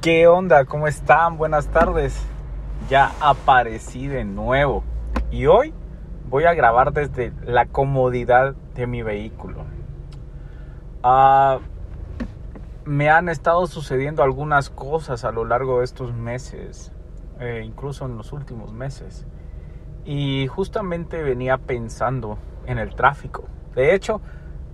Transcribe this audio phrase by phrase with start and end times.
[0.00, 0.66] ¿Qué onda?
[0.66, 1.36] ¿Cómo están?
[1.36, 2.24] Buenas tardes.
[2.88, 4.84] Ya aparecí de nuevo.
[5.30, 5.74] Y hoy
[6.28, 9.64] voy a grabar desde la comodidad de mi vehículo.
[11.02, 11.58] Ah,
[12.84, 16.92] me han estado sucediendo algunas cosas a lo largo de estos meses,
[17.40, 19.26] eh, incluso en los últimos meses.
[20.04, 23.44] Y justamente venía pensando en el tráfico.
[23.74, 24.20] De hecho,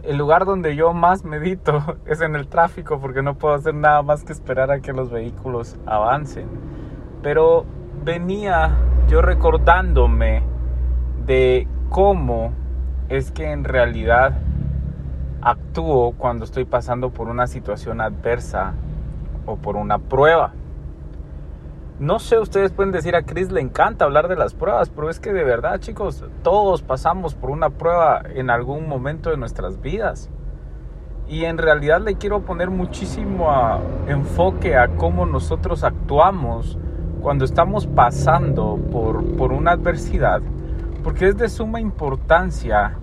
[0.03, 4.03] el lugar donde yo más medito es en el tráfico porque no puedo hacer nada
[4.03, 6.49] más que esperar a que los vehículos avancen.
[7.23, 7.65] Pero
[8.05, 8.77] venía
[9.09, 10.43] yo recordándome
[11.25, 12.53] de cómo
[13.09, 14.39] es que en realidad
[15.41, 18.75] actúo cuando estoy pasando por una situación adversa
[19.47, 20.53] o por una prueba.
[22.03, 25.21] No sé, ustedes pueden decir a Chris le encanta hablar de las pruebas, pero es
[25.21, 30.29] que de verdad, chicos, todos pasamos por una prueba en algún momento de nuestras vidas.
[31.29, 33.49] Y en realidad le quiero poner muchísimo
[34.09, 36.77] enfoque a cómo nosotros actuamos
[37.21, 40.43] cuando estamos pasando por, por una adversidad,
[41.05, 42.99] porque es de suma importancia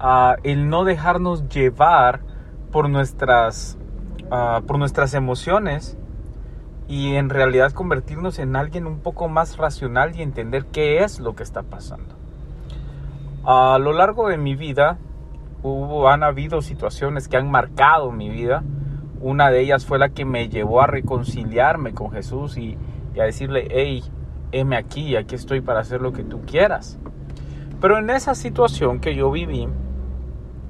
[0.00, 2.22] uh, el no dejarnos llevar
[2.72, 3.78] por nuestras,
[4.24, 5.96] uh, por nuestras emociones
[6.88, 11.34] y en realidad convertirnos en alguien un poco más racional y entender qué es lo
[11.34, 12.14] que está pasando.
[13.44, 14.98] A lo largo de mi vida
[15.62, 18.62] hubo, han habido situaciones que han marcado mi vida.
[19.20, 22.76] Una de ellas fue la que me llevó a reconciliarme con Jesús y,
[23.18, 24.02] a decirle, hey,
[24.52, 26.98] heme aquí, aquí estoy para hacer lo que tú quieras.
[27.80, 29.68] Pero en esa situación que yo viví,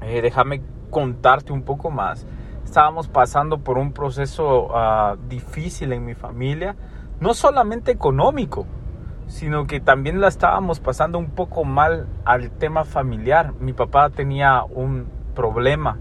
[0.02, 2.26] eh, déjame contarte un poco más
[2.74, 6.74] estábamos pasando por un proceso uh, difícil en mi familia,
[7.20, 8.66] no solamente económico,
[9.28, 13.52] sino que también la estábamos pasando un poco mal al tema familiar.
[13.60, 15.98] Mi papá tenía un problema,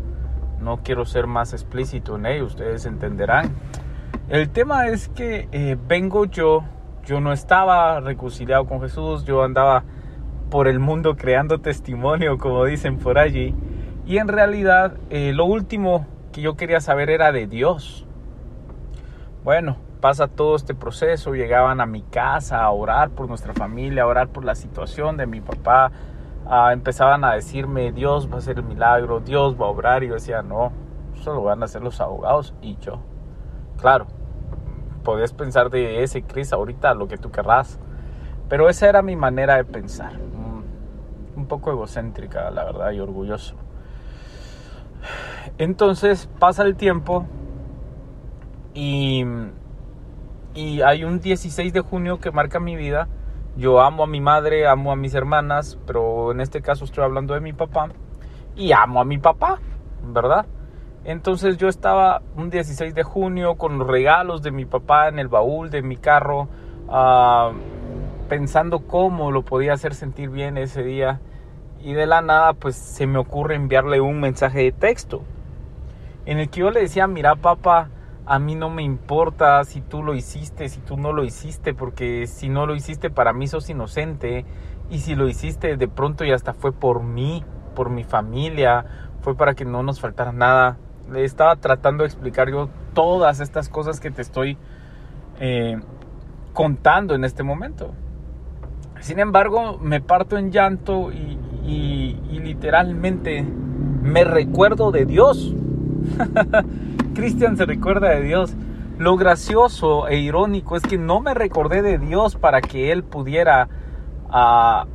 [0.61, 3.53] no quiero ser más explícito en ello, ustedes entenderán.
[4.27, 6.63] El tema es que eh, vengo yo,
[7.05, 9.83] yo no estaba reconciliado con Jesús, yo andaba
[10.49, 13.53] por el mundo creando testimonio, como dicen por allí,
[14.07, 18.05] y en realidad eh, lo último que yo quería saber era de Dios.
[19.45, 24.07] Bueno, pasa todo este proceso, llegaban a mi casa a orar por nuestra familia, a
[24.07, 25.91] orar por la situación de mi papá,
[26.73, 30.16] empezaban a decirme, Dios va a hacer el milagro, Dios va a obrar, y yo
[30.16, 30.73] decía, no,
[31.16, 33.00] eso lo van a hacer los abogados y yo.
[33.79, 34.07] Claro,
[35.03, 37.79] podés pensar de ese Cris ahorita lo que tú querrás,
[38.50, 40.13] pero esa era mi manera de pensar,
[41.35, 43.55] un poco egocéntrica, la verdad, y orgulloso.
[45.58, 47.26] Entonces pasa el tiempo
[48.74, 49.24] y,
[50.54, 53.08] y hay un 16 de junio que marca mi vida.
[53.56, 57.34] Yo amo a mi madre, amo a mis hermanas, pero en este caso estoy hablando
[57.34, 57.90] de mi papá.
[58.56, 59.59] Y amo a mi papá,
[60.04, 60.46] ¿verdad?
[61.06, 65.28] Entonces yo estaba un 16 de junio con los regalos de mi papá en el
[65.28, 66.48] baúl de mi carro,
[66.88, 67.54] uh,
[68.30, 71.20] pensando cómo lo podía hacer sentir bien ese día.
[71.83, 75.21] Y de la nada pues se me ocurre enviarle un mensaje de texto
[76.25, 77.89] en el que yo le decía, mira papá,
[78.25, 82.27] a mí no me importa si tú lo hiciste, si tú no lo hiciste, porque
[82.27, 84.45] si no lo hiciste para mí sos inocente
[84.89, 87.44] y si lo hiciste de pronto y hasta fue por mí,
[87.75, 88.85] por mi familia,
[89.21, 90.77] fue para que no nos faltara nada.
[91.11, 94.57] Le estaba tratando de explicar yo todas estas cosas que te estoy
[95.39, 95.77] eh,
[96.53, 97.94] contando en este momento.
[99.01, 103.46] Sin embargo, me parto en llanto y, y literalmente
[104.03, 105.53] me recuerdo de Dios
[107.13, 108.56] Cristian se recuerda de Dios.
[108.97, 113.68] Lo gracioso e irónico es que no me recordé de Dios para que Él pudiera
[114.29, 114.85] ah,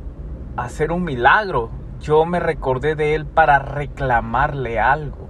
[0.55, 1.69] hacer un milagro.
[2.01, 5.27] Yo me recordé de Él para reclamarle algo.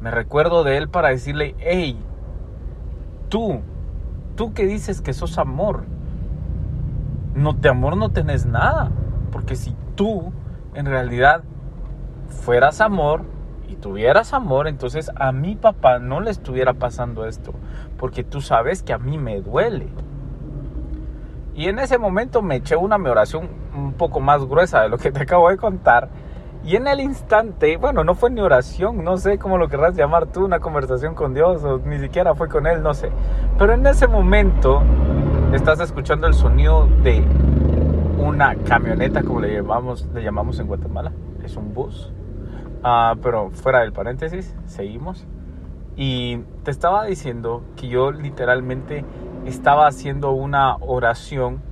[0.00, 1.98] Me recuerdo de Él para decirle, hey,
[3.28, 3.60] tú,
[4.36, 5.84] tú que dices que sos amor,
[7.34, 8.92] no te amor no tenés nada.
[9.34, 10.32] Porque si tú
[10.74, 11.42] en realidad
[12.28, 13.22] fueras amor,
[13.68, 17.52] y tuvieras amor, entonces a mi papá no le estuviera pasando esto,
[17.98, 19.88] porque tú sabes que a mí me duele.
[21.54, 24.98] Y en ese momento me eché una mi oración un poco más gruesa de lo
[24.98, 26.08] que te acabo de contar.
[26.64, 30.26] Y en el instante, bueno, no fue ni oración, no sé cómo lo querrás llamar
[30.26, 33.10] tú, una conversación con Dios, o ni siquiera fue con Él, no sé.
[33.58, 34.82] Pero en ese momento
[35.52, 37.24] estás escuchando el sonido de
[38.18, 41.12] una camioneta, como le llamamos, le llamamos en Guatemala.
[41.42, 42.12] Es un bus
[42.86, 45.26] Ah, pero fuera del paréntesis, seguimos.
[45.96, 49.06] Y te estaba diciendo que yo literalmente
[49.46, 51.62] estaba haciendo una oración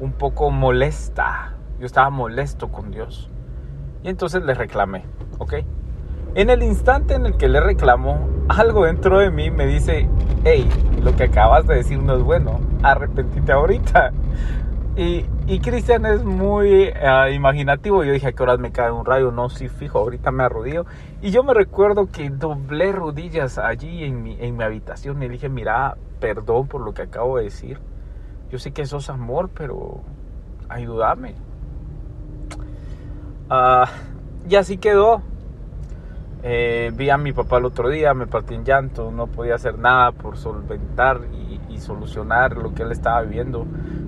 [0.00, 1.54] un poco molesta.
[1.78, 3.30] Yo estaba molesto con Dios.
[4.02, 5.04] Y entonces le reclamé,
[5.38, 5.54] ¿ok?
[6.34, 10.08] En el instante en el que le reclamo, algo dentro de mí me dice,
[10.42, 10.68] hey,
[11.00, 14.10] lo que acabas de decir no es bueno, arrepentite ahorita.
[14.96, 18.04] Y, y Cristian es muy ah, imaginativo.
[18.04, 19.30] Yo dije, ¿a qué horas me cae un rayo?
[19.30, 20.84] No, sí, fijo, ahorita me arrodillo.
[21.22, 25.48] Y yo me recuerdo que doblé rodillas allí en mi, en mi habitación y dije,
[25.48, 27.78] mira, perdón por lo que acabo de decir.
[28.50, 30.00] Yo sé que eso es amor, pero
[30.68, 31.34] ayúdame.
[33.48, 33.88] Ah,
[34.48, 35.22] y así quedó.
[36.42, 39.78] Eh, vi a mi papá el otro día, me partí en llanto, no podía hacer
[39.78, 43.66] nada por solventar y, y, solucionar lo que él estaba viviendo.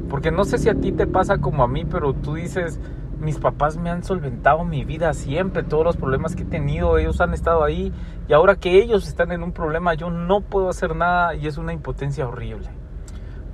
[0.08, 2.80] Porque no sé si a ti te pasa como a mí, pero tú dices,
[3.20, 7.20] mis papás me han solventado mi vida siempre, todos los problemas que he tenido, ellos
[7.20, 7.92] han estado ahí
[8.28, 11.58] y ahora que ellos están en un problema, yo no puedo hacer nada y es
[11.58, 12.68] una impotencia horrible.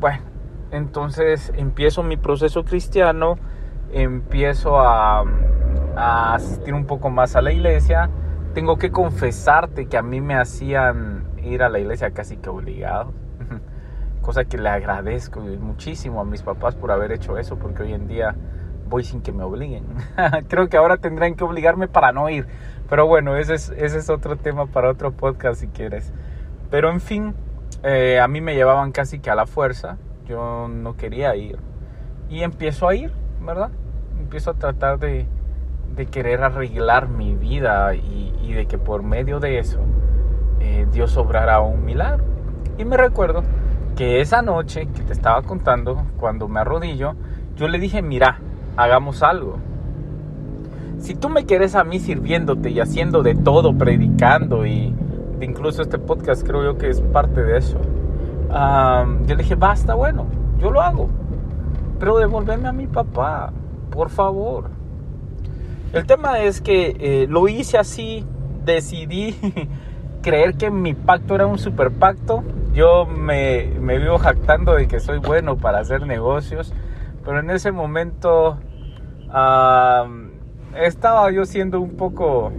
[0.01, 0.23] Bueno,
[0.71, 3.37] entonces empiezo mi proceso cristiano,
[3.93, 5.25] empiezo a,
[5.97, 8.09] a asistir un poco más a la iglesia
[8.59, 13.13] tengo que confesarte que a mí me hacían ir a la iglesia casi que obligado.
[14.21, 18.09] Cosa que le agradezco muchísimo a mis papás por haber hecho eso, porque hoy en
[18.09, 18.35] día
[18.89, 19.85] voy sin que me obliguen.
[20.49, 22.49] Creo que ahora tendrán que obligarme para no ir.
[22.91, 26.13] Pero bueno, ese es, otro tema para otro podcast si quieres.
[26.69, 27.35] Pero en fin,
[27.85, 29.99] eh, a mí me llevaban casi que a la fuerza.
[30.27, 31.61] Yo no quería ir.
[32.29, 33.71] Y empiezo a ir, ¿verdad?
[34.19, 35.29] Empiezo a tratar de,
[35.97, 39.79] de querer arreglar mi vida y, de que por medio de eso
[40.61, 42.25] eh, Dios obrará un milagro.
[42.79, 43.43] Y me recuerdo
[43.97, 47.15] que esa noche que te estaba contando, cuando me arrodillo,
[47.57, 48.39] yo le dije, mira,
[48.77, 49.59] hagamos algo.
[50.99, 54.95] Si tú me quieres a mí sirviéndote y haciendo de todo, predicando y
[55.41, 57.79] incluso este podcast creo yo que es parte de eso.
[58.51, 60.27] yo le dije, basta, bueno,
[60.59, 61.09] yo lo hago.
[61.99, 63.53] Pero devolverme a mi papá,
[63.91, 64.78] por favor.
[65.93, 68.25] El tema es que eh, lo hice así,
[68.65, 69.35] decidí
[70.23, 72.45] creer que mi pacto era un super pacto.
[72.75, 76.75] Yo me, me vivo jactando de que soy bueno para hacer negocios,
[77.25, 78.59] pero en ese momento
[80.77, 82.53] estaba yo siendo un poco,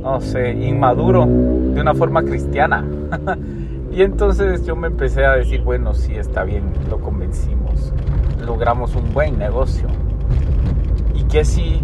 [0.00, 2.84] no sé, inmaduro de una forma cristiana.
[3.92, 7.92] y entonces yo me empecé a decir, bueno, sí, está bien, lo convencimos,
[8.44, 9.88] logramos un buen negocio.
[11.36, 11.82] Que si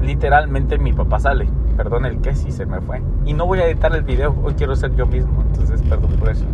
[0.00, 1.46] literalmente mi papá sale.
[1.76, 3.02] Perdón el que si se me fue.
[3.26, 6.30] Y no voy a editar el video, hoy quiero ser yo mismo, entonces perdón por
[6.30, 6.46] eso.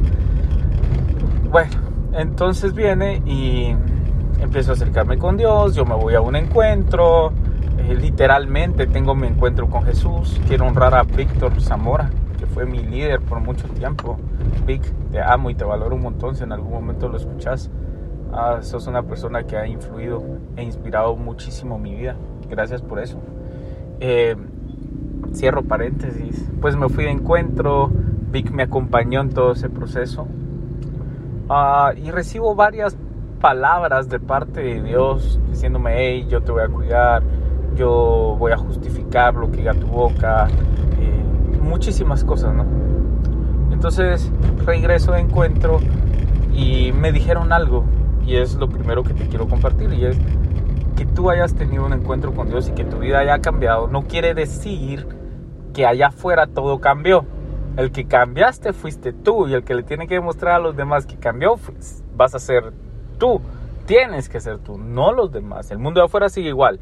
[1.52, 1.70] Bueno,
[2.14, 3.76] entonces viene y
[4.40, 7.32] empiezo a acercarme con Dios, yo me voy a un encuentro,
[7.78, 12.10] eh, literalmente tengo mi encuentro con Jesús, quiero honrar a Víctor Zamora,
[12.40, 14.18] que fue mi líder por mucho tiempo.
[14.66, 17.70] Vic, te amo y te valoro un montón si en algún momento lo escuchas.
[18.32, 20.22] Ah, sos una persona que ha influido
[20.56, 22.16] e inspirado muchísimo mi vida.
[22.48, 23.18] Gracias por eso.
[24.00, 24.36] Eh,
[25.32, 26.50] cierro paréntesis.
[26.60, 27.90] Pues me fui de encuentro.
[28.30, 30.26] Vic me acompañó en todo ese proceso.
[31.48, 32.96] Ah, y recibo varias
[33.40, 37.22] palabras de parte de Dios diciéndome, hey, yo te voy a cuidar,
[37.74, 40.48] yo voy a justificar lo que diga tu boca,
[40.98, 42.66] eh, muchísimas cosas, ¿no?
[43.72, 44.30] Entonces
[44.66, 45.78] regreso de encuentro
[46.52, 47.84] y me dijeron algo
[48.28, 50.18] y es lo primero que te quiero compartir y es
[50.96, 54.02] que tú hayas tenido un encuentro con Dios y que tu vida haya cambiado no
[54.02, 55.06] quiere decir
[55.72, 57.24] que allá afuera todo cambió.
[57.76, 61.06] El que cambiaste fuiste tú y el que le tiene que demostrar a los demás
[61.06, 61.54] que cambió
[62.16, 62.72] vas a ser
[63.18, 63.40] tú.
[63.86, 65.70] Tienes que ser tú, no los demás.
[65.70, 66.80] El mundo de afuera sigue igual.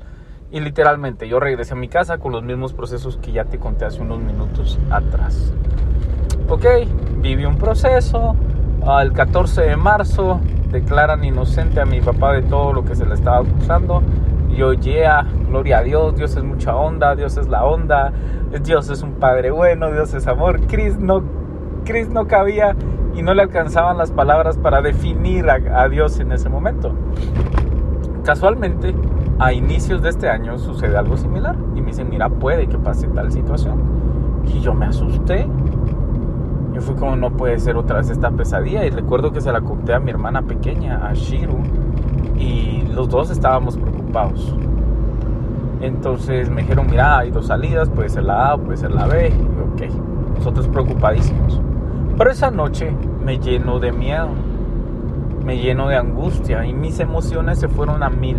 [0.51, 3.85] Y literalmente yo regresé a mi casa con los mismos procesos que ya te conté
[3.85, 5.53] hace unos minutos atrás.
[6.49, 6.65] Ok,
[7.19, 8.35] viví un proceso.
[9.01, 13.15] El 14 de marzo declaran inocente a mi papá de todo lo que se le
[13.15, 14.03] estaba acusando.
[14.51, 18.13] Y yo, yeah, gloria a Dios, Dios es mucha onda, Dios es la onda,
[18.63, 20.61] Dios es un padre bueno, Dios es amor.
[20.67, 21.23] Chris no,
[21.85, 22.75] Chris no cabía
[23.15, 26.93] y no le alcanzaban las palabras para definir a, a Dios en ese momento.
[28.25, 28.95] Casualmente,
[29.39, 33.07] a inicios de este año sucede algo similar y me dicen, mira, puede que pase
[33.09, 33.81] tal situación.
[34.47, 35.47] Y yo me asusté
[36.77, 38.85] yo fui como, no puede ser otra vez esta pesadilla.
[38.85, 41.57] Y recuerdo que se la conté a mi hermana pequeña, a Shiru,
[42.39, 44.55] y los dos estábamos preocupados.
[45.81, 49.29] Entonces me dijeron, mira, hay dos salidas, puede ser la A, puede ser la B.
[49.31, 49.91] Y ok,
[50.37, 51.63] nosotros preocupadísimos.
[52.19, 52.93] Pero esa noche
[53.25, 54.29] me lleno de miedo,
[55.47, 58.39] me lleno de angustia y mis emociones se fueron a mil.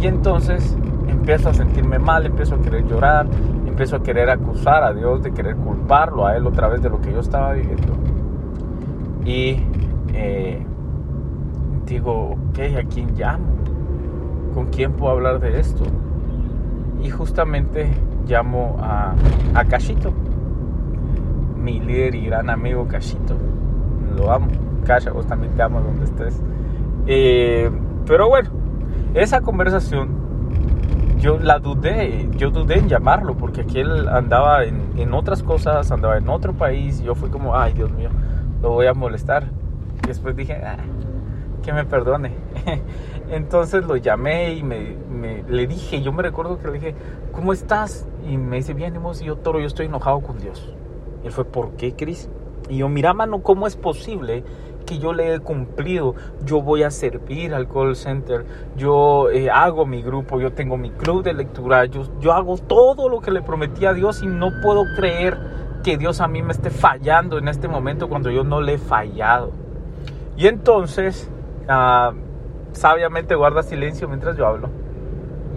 [0.00, 0.76] Y entonces
[1.08, 3.26] empiezo a sentirme mal, empiezo a querer llorar,
[3.78, 7.00] empiezo a querer acusar a Dios, de querer culparlo a Él otra vez de lo
[7.00, 7.92] que yo estaba viviendo.
[9.24, 9.62] Y
[10.12, 10.66] eh,
[11.86, 13.46] digo, ok, ¿a quién llamo?
[14.52, 15.84] ¿Con quién puedo hablar de esto?
[17.00, 17.88] y justamente
[18.26, 19.14] llamo a,
[19.54, 20.12] a Cachito,
[21.56, 23.36] mi líder y gran amigo Cachito.
[24.16, 24.48] Lo amo.
[24.84, 26.42] Cacha, vos también te amo donde estés.
[27.06, 27.70] Eh,
[28.04, 28.50] pero bueno,
[29.14, 30.08] esa conversación
[31.18, 35.90] yo la dudé, yo dudé en llamarlo porque aquí él andaba en, en, otras cosas,
[35.90, 37.00] andaba en otro país.
[37.02, 38.10] Yo fui como, ay Dios mío,
[38.62, 39.44] lo voy a molestar.
[40.06, 40.78] Después dije, ah,
[41.62, 42.32] que me perdone.
[43.30, 46.94] Entonces lo llamé y me, me, le dije, yo me recuerdo que le dije,
[47.32, 48.06] ¿cómo estás?
[48.28, 50.74] Y me dice, bien, y yo, Toro, yo estoy enojado con Dios.
[51.22, 52.30] Y él fue, ¿por qué, Cris?
[52.68, 54.44] Y yo, mira, mano, ¿cómo es posible
[54.88, 56.14] que yo le he cumplido?
[56.44, 60.90] Yo voy a servir al call center, yo eh, hago mi grupo, yo tengo mi
[60.90, 64.50] club de lectura, yo, yo hago todo lo que le prometí a Dios y no
[64.62, 65.36] puedo creer
[65.84, 68.78] que Dios a mí me esté fallando en este momento cuando yo no le he
[68.78, 69.52] fallado.
[70.38, 71.30] Y entonces,
[71.68, 72.14] uh,
[72.72, 74.70] sabiamente guarda silencio mientras yo hablo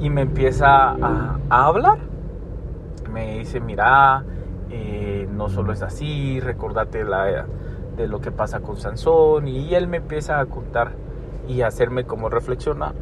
[0.01, 1.99] y me empieza a, a hablar.
[3.13, 4.23] Me dice, mira,
[4.69, 7.45] eh, no solo es así, recordate la,
[7.97, 10.93] de lo que pasa con Sansón y él me empieza a contar
[11.47, 12.93] y hacerme como reflexionar.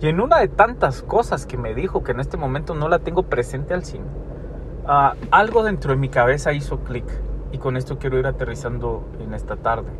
[0.00, 2.98] Y en una de tantas cosas que me dijo que en este momento no la
[2.98, 4.06] tengo presente al 100, uh,
[5.30, 7.06] algo dentro de mi cabeza hizo clic
[7.52, 9.90] y con esto quiero ir aterrizando en esta tarde.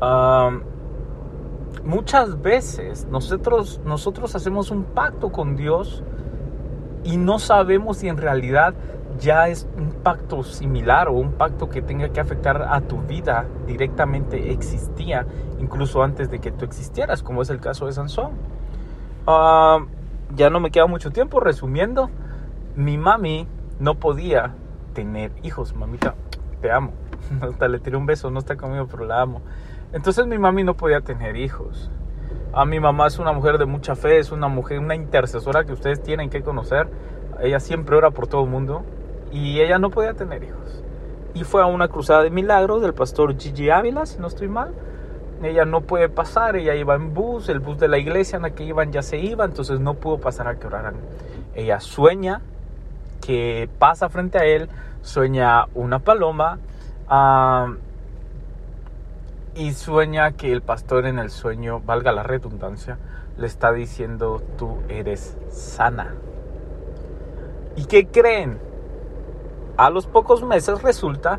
[0.00, 0.60] Uh,
[1.84, 6.02] muchas veces nosotros, nosotros hacemos un pacto con Dios
[7.04, 8.74] y no sabemos si en realidad
[9.18, 13.46] ya es un pacto similar o un pacto que tenga que afectar a tu vida
[13.66, 15.26] directamente existía
[15.58, 18.32] incluso antes de que tú existieras, como es el caso de Sansón.
[19.26, 19.86] Uh,
[20.34, 22.10] ya no me queda mucho tiempo resumiendo.
[22.76, 23.46] Mi mami
[23.80, 24.54] no podía
[24.94, 26.14] tener hijos, mamita,
[26.60, 26.92] te amo.
[27.40, 29.42] Hasta le tiré un beso, no está conmigo, pero la amo.
[29.92, 31.90] Entonces mi mami no podía tener hijos.
[32.52, 35.72] A mi mamá es una mujer de mucha fe, es una mujer, una intercesora que
[35.72, 36.88] ustedes tienen que conocer.
[37.40, 38.84] Ella siempre ora por todo el mundo
[39.32, 40.82] y ella no podía tener hijos.
[41.34, 44.74] Y fue a una cruzada de milagros del pastor Gigi Ávila, si no estoy mal.
[45.42, 48.50] Ella no puede pasar, ella iba en bus, el bus de la iglesia en la
[48.50, 50.96] que iban ya se iba, entonces no pudo pasar a que oraran.
[51.54, 52.40] Ella sueña
[53.20, 54.68] que pasa frente a él,
[55.02, 56.58] sueña una paloma.
[57.08, 57.76] Uh,
[59.58, 62.96] y sueña que el pastor en el sueño, valga la redundancia,
[63.36, 66.14] le está diciendo, tú eres sana.
[67.74, 68.60] ¿Y qué creen?
[69.78, 71.38] A los pocos meses resulta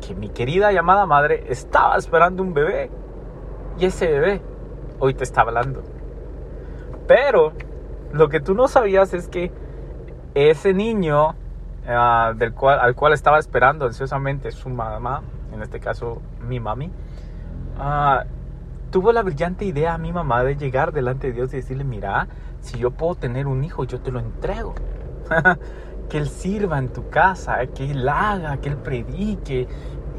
[0.00, 2.90] que mi querida llamada madre estaba esperando un bebé.
[3.78, 4.42] Y ese bebé
[4.98, 5.84] hoy te está hablando.
[7.06, 7.52] Pero
[8.12, 9.52] lo que tú no sabías es que
[10.34, 15.22] ese niño uh, del cual, al cual estaba esperando ansiosamente su mamá,
[15.52, 16.90] en este caso mi mami,
[17.78, 18.26] uh,
[18.90, 22.26] tuvo la brillante idea a mi mamá de llegar delante de Dios y decirle, mira,
[22.58, 24.74] si yo puedo tener un hijo, yo te lo entrego.
[26.10, 29.66] que Él sirva en tu casa, que Él haga, que Él predique.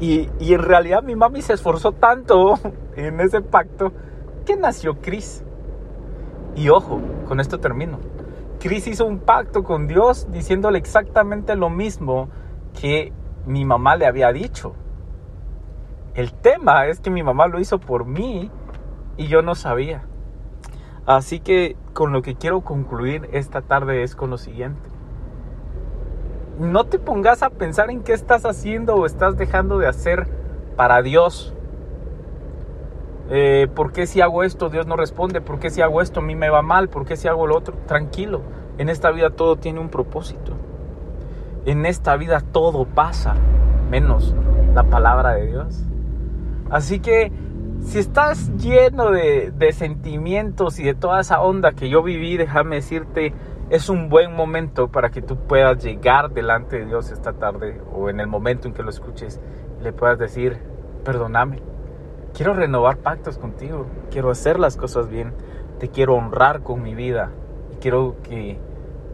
[0.00, 2.58] Y, y, en realidad mi mami se esforzó tanto
[2.96, 3.92] en ese pacto
[4.44, 5.44] que nació Cris.
[6.56, 7.98] Y ojo, con esto termino.
[8.58, 12.28] Cris hizo un pacto con Dios diciéndole exactamente lo mismo
[12.80, 13.12] que
[13.46, 14.74] mi mamá le había dicho.
[16.14, 18.50] El tema es que mi mamá lo hizo por mí
[19.16, 20.04] y yo no sabía.
[21.06, 24.91] Así que con lo que quiero concluir esta tarde es con lo siguiente.
[26.62, 30.28] No te pongas a pensar en qué estás haciendo o estás dejando de hacer
[30.76, 31.52] para Dios.
[33.30, 35.40] Eh, ¿Por qué si hago esto Dios no responde?
[35.40, 36.88] ¿Por qué si hago esto a mí me va mal?
[36.88, 37.74] ¿Por qué si hago lo otro?
[37.88, 38.42] Tranquilo,
[38.78, 40.52] en esta vida todo tiene un propósito.
[41.66, 43.34] En esta vida todo pasa,
[43.90, 44.32] menos
[44.72, 45.82] la palabra de Dios.
[46.70, 47.32] Así que
[47.80, 52.76] si estás lleno de, de, sentimientos y de toda esa onda que yo viví, déjame
[52.76, 53.34] decirte,
[53.72, 58.10] es un buen momento para que tú puedas llegar delante de Dios esta tarde o
[58.10, 59.40] en el momento en que lo escuches,
[59.80, 60.58] le puedas decir,
[61.06, 61.62] perdóname,
[62.34, 65.32] quiero renovar pactos contigo, quiero hacer las cosas bien,
[65.78, 67.30] te quiero honrar con mi vida
[67.72, 68.60] y quiero que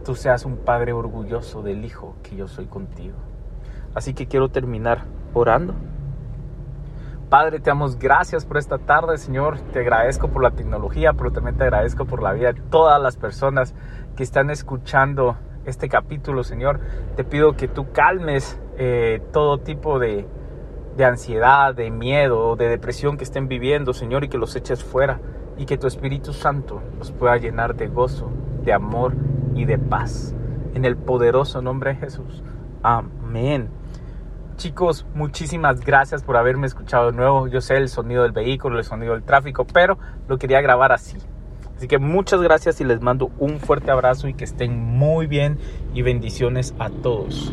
[0.04, 3.14] tú seas un padre orgulloso del hijo que yo soy contigo.
[3.94, 5.72] Así que quiero terminar orando.
[7.28, 9.60] Padre, te damos gracias por esta tarde, Señor.
[9.72, 13.18] Te agradezco por la tecnología, pero también te agradezco por la vida de todas las
[13.18, 13.74] personas
[14.18, 16.80] que están escuchando este capítulo, Señor.
[17.14, 20.26] Te pido que tú calmes eh, todo tipo de,
[20.96, 25.20] de ansiedad, de miedo, de depresión que estén viviendo, Señor, y que los eches fuera.
[25.56, 28.28] Y que tu Espíritu Santo los pueda llenar de gozo,
[28.64, 29.14] de amor
[29.54, 30.34] y de paz.
[30.74, 32.42] En el poderoso nombre de Jesús.
[32.82, 33.68] Amén.
[34.56, 37.46] Chicos, muchísimas gracias por haberme escuchado de nuevo.
[37.46, 39.96] Yo sé el sonido del vehículo, el sonido del tráfico, pero
[40.26, 41.18] lo quería grabar así.
[41.78, 45.58] Así que muchas gracias y les mando un fuerte abrazo y que estén muy bien
[45.94, 47.52] y bendiciones a todos.